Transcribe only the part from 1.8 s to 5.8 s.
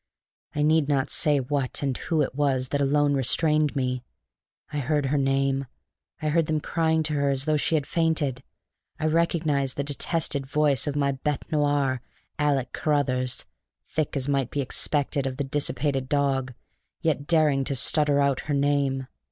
and who it was that alone restrained me. I heard her name.